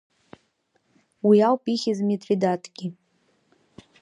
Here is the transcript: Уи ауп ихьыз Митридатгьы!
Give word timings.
Уи 1.27 1.37
ауп 1.47 1.63
ихьыз 1.73 1.99
Митридатгьы! 2.07 2.87